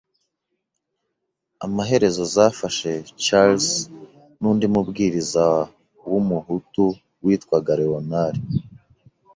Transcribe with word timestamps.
Amaherezo 1.65 2.23
zafashe 2.35 2.91
Charles 3.23 3.67
n 4.39 4.41
undi 4.51 4.65
mubwiriza 4.73 5.45
w 6.09 6.11
Umuhutu 6.21 6.85
witwaga 7.23 7.73
Leonard 7.79 8.41